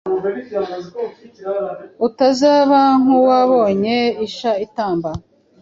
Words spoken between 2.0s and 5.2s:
Utazaba nk' uwabonye isha itamba